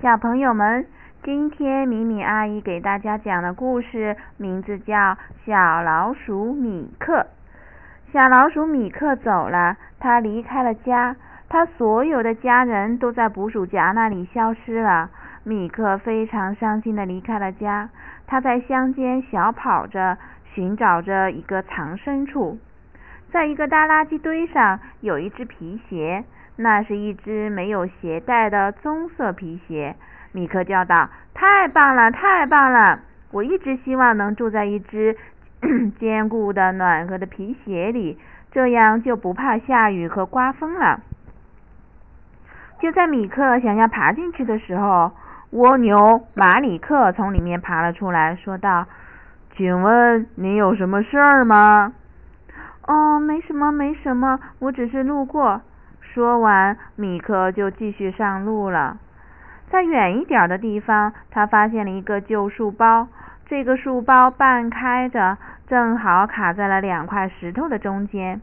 [0.00, 0.86] 小朋友们，
[1.24, 4.94] 今天米米阿姨给大家讲的故事名字叫
[5.44, 7.18] 《小老鼠米克》。
[8.12, 11.16] 小老鼠米克走了，他离开了家，
[11.48, 15.10] 他所有的家人都在捕鼠夹那里消失了。
[15.42, 17.88] 米克非常伤心的离开了家，
[18.28, 20.16] 他在乡间小跑着，
[20.54, 22.56] 寻找着一个藏身处。
[23.32, 26.22] 在一个大垃圾堆上，有一只皮鞋。
[26.60, 29.94] 那是一只没有鞋带的棕色皮鞋，
[30.32, 32.98] 米克叫道：“太棒了，太棒了！
[33.30, 35.16] 我一直希望能住在一只
[36.00, 38.18] 坚固的、暖和的皮鞋里，
[38.50, 41.00] 这样就不怕下雨和刮风了。”
[42.82, 45.12] 就在米克想要爬进去的时候，
[45.50, 48.84] 蜗牛马里克从里面爬了出来，说道
[49.56, 51.92] ：“请问你有什么事儿吗
[52.88, 55.62] ？”“哦，没什么，没什么，我只是路过。”
[56.18, 58.98] 说完，米克就继续上路了。
[59.70, 63.06] 在远一点的地方，他发现了一个旧书包。
[63.46, 68.40] 这个书包半开着，正好卡在了两块石头的中间。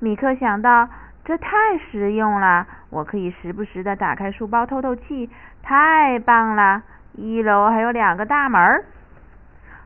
[0.00, 0.88] 米克想到，
[1.24, 5.30] 这太实用了，我可以时不时的打开书包透透气，
[5.62, 6.82] 太棒了！
[7.12, 8.82] 一楼还有两个大门。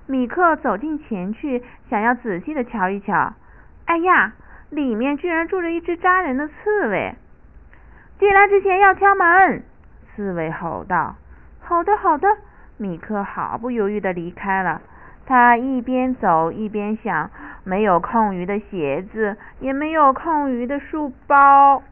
[0.06, 3.34] 米克走近前去，想要仔细的瞧一瞧。
[3.84, 4.33] 哎呀！
[4.68, 7.14] 里面居然住着一只扎人的刺猬！
[8.19, 9.62] 进来之前要敲门！
[10.14, 11.17] 刺猬吼道。
[11.61, 12.28] 好的，好的。
[12.78, 14.81] 米克毫不犹豫的离开了。
[15.27, 17.31] 他一边走一边想：
[17.64, 21.83] 没有空余的鞋子，也没有空余的书包。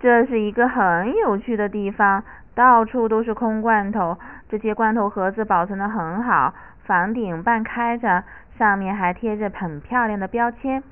[0.00, 2.22] 这是一个很有趣的地方，
[2.54, 4.18] 到处都是空罐头。
[4.48, 6.52] 这些罐头盒子保存的很好，
[6.84, 8.24] 房顶半开着。
[8.58, 10.82] 上面还贴着很漂亮的标签。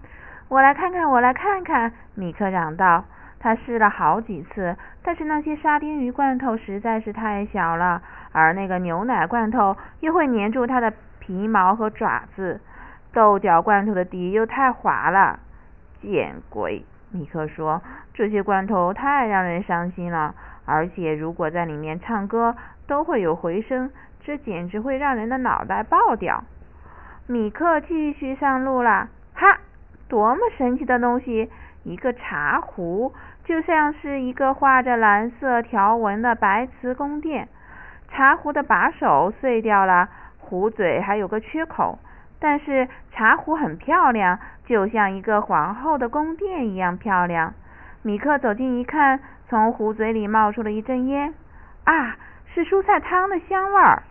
[0.48, 1.92] 我来看看，我来看看。
[2.14, 3.04] 米克嚷道。
[3.38, 8.02] 他试了好几次，但是那些沙丁鱼罐头实在是太小了，
[8.32, 12.60] 而那个牛奶罐头又会粘住他的皮毛和爪子。
[13.12, 15.38] 豆角罐头的底又太滑了。
[16.00, 16.84] 见鬼！
[17.10, 17.82] 米克说。
[18.14, 20.34] 这些罐头太让人伤心了，
[20.64, 22.56] 而且如果在里面唱歌，
[22.88, 23.90] 都会有回声，
[24.24, 26.42] 这简直会让人的脑袋爆掉。
[27.26, 29.58] 米克继续上路了，哈！
[30.16, 31.50] 多么神奇的东西！
[31.84, 33.12] 一个茶壶，
[33.44, 37.46] 就像是一个画着蓝色条纹的白瓷宫殿。
[38.08, 41.98] 茶壶的把手碎掉了，壶嘴还有个缺口，
[42.40, 47.52] 但是茶壶很漂亮，就像一个皇后的宫殿一样漂亮。
[48.00, 51.34] 米克走近一看，从壶嘴里冒出了一阵烟，
[51.84, 52.16] 啊，
[52.54, 54.02] 是蔬菜汤的香味儿。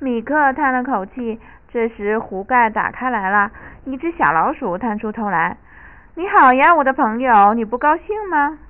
[0.00, 1.40] 米克叹了口气。
[1.74, 3.50] 这时，壶盖打开来了，
[3.84, 5.56] 一只小老鼠探出头来。
[6.14, 8.60] “你好呀，我的朋友，你不高兴吗？”“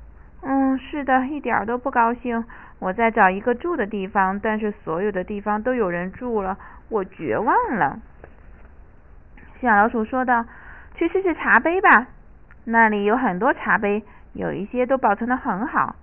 [0.40, 2.42] 嗯，是的，一点都不高兴。
[2.78, 6.56] 我在找一个住的地方，但是所有的地方都有人住了，
[6.88, 7.98] 我绝望了。”
[9.60, 10.46] 小老鼠说道。
[10.96, 12.06] “去试试茶杯吧，
[12.64, 15.94] 那里有很多茶杯，有一些都保存的很好。”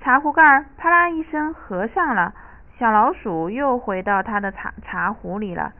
[0.00, 2.32] 茶壶盖啪啦一声合上了，
[2.78, 5.74] 小老鼠又回到它的茶茶壶里了。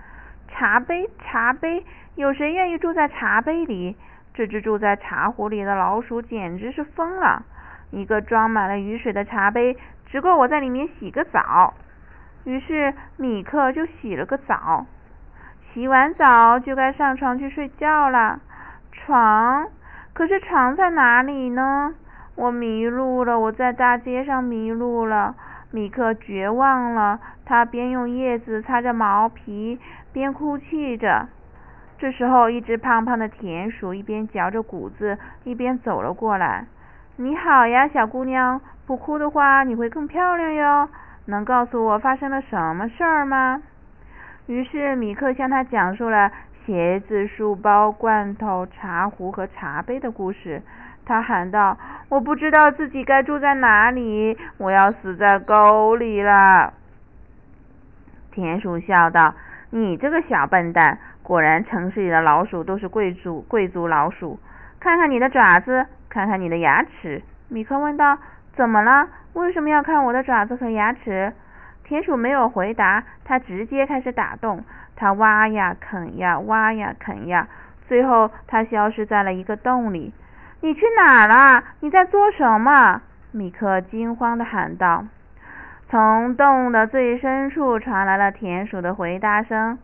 [0.49, 1.85] 茶杯，茶杯，
[2.17, 3.97] 有谁愿意住在茶杯里？
[4.35, 7.43] 这只住在茶壶里的老鼠简直是疯了！
[7.91, 9.77] 一个装满了雨水的茶杯，
[10.07, 11.75] 只够我在里面洗个澡。
[12.45, 14.87] 于是米克就洗了个澡。
[15.73, 18.41] 洗完澡就该上床去睡觉了。
[18.93, 19.69] 床，
[20.13, 21.95] 可是床在哪里呢？
[22.37, 25.35] 我迷路了，我在大街上迷路了。
[25.71, 29.79] 米克绝望了，他边用叶子擦着毛皮，
[30.13, 31.29] 边哭泣着。
[31.99, 36.67] 这时候，一只胖胖的田鼠一边嚼着谷子，一边走了过来。
[37.17, 40.89] “你好呀，小姑娘，不哭的话，你会更漂亮哟。
[41.27, 43.63] 能告诉我发生了什么事儿吗？”
[44.47, 46.31] 于是，米克向他讲述了
[46.65, 50.63] 鞋子、书包、罐头、茶壶和茶杯的故事。
[51.09, 51.79] 他喊道
[52.11, 56.75] ：“我不知道自己该住在哪里，我要死在沟里了。”
[58.31, 59.35] 田鼠笑道
[59.73, 64.39] ：“你这个小笨蛋，果然城市里的老鼠都是贵族贵族老鼠。
[64.79, 68.19] 看看你的爪子，看看你的牙齿。”米克问道
[68.55, 69.09] ：“怎么了？
[69.33, 71.33] 为什么要看我的爪子和牙齿？”
[71.85, 74.63] 田鼠没有回答，它直接开始打洞。
[74.95, 77.49] 它挖呀啃呀，挖呀啃呀，
[77.87, 80.13] 最后它消失在了一个洞里。
[80.61, 81.63] 你去哪儿了？
[81.81, 83.01] 你在做什么？
[83.31, 85.05] 米克惊慌的喊道。
[85.89, 89.79] 从洞的最深处传来了田鼠的回答声：“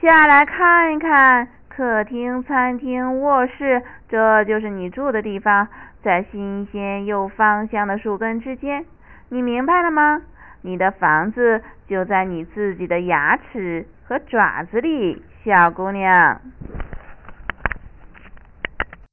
[0.00, 5.66] 下来看一看，客厅、餐厅、卧室，这就是你住的地方。
[6.02, 8.84] 在新鲜又芳香的树根之间。
[9.30, 10.22] 你明白了吗？
[10.62, 16.40] 你的房子就在你自己的牙齿和爪子里，小姑娘。